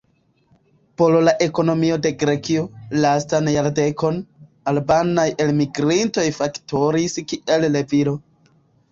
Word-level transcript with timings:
Por 0.99 1.15
la 1.25 1.33
ekonomio 1.45 1.97
de 2.05 2.11
Grekio, 2.23 2.63
lastan 3.03 3.49
jardekon, 3.55 4.17
albanaj 4.71 5.25
elmigrintoj 5.45 6.25
faktoris 6.39 7.15
kiel 7.33 7.67
levilo. 7.77 8.15